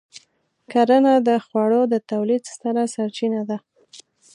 کرنه 0.71 1.13
د 1.27 1.29
خوړو 1.45 1.81
د 1.93 1.95
تولید 2.11 2.43
ستره 2.53 2.83
سرچینه 2.95 3.41
ده. 3.49 3.57